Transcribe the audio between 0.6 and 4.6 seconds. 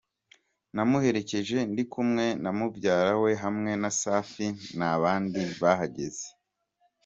Namuherekeje ndi kumwe na mubyara we hamwe na Safi,